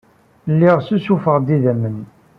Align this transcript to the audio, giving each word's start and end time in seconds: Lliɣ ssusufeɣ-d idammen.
Lliɣ 0.51 0.77
ssusufeɣ-d 0.81 1.47
idammen. 1.55 1.97